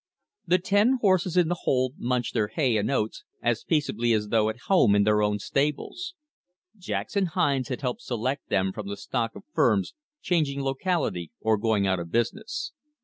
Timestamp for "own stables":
5.21-6.15